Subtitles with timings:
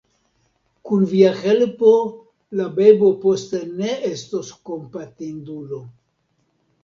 [0.87, 1.91] Kun via helpo
[2.61, 5.81] la bebo poste ne estos kompatindulo.